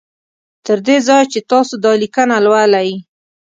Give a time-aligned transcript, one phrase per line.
[0.65, 2.89] تر دې ځایه چې تاسو دا لیکنه لولی